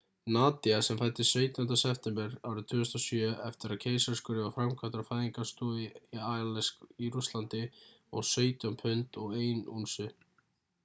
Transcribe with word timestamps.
nadia 0.35 0.77
sem 0.85 0.97
fæddist 0.99 1.35
17. 1.39 1.73
september 1.81 2.31
2007 2.69 3.27
eftir 3.49 3.73
að 3.75 3.79
keisaraskurður 3.83 4.45
var 4.47 4.55
framkvæmdur 4.55 5.03
á 5.05 5.09
fæðingarstofu 5.09 5.83
í 5.83 6.23
aleisk 6.29 6.81
í 7.09 7.11
rússlandi 7.17 7.61
vóg 8.15 8.27
17 8.31 8.79
pund 8.81 9.21
og 9.25 9.37
1 9.43 9.61
únsu 9.75 10.07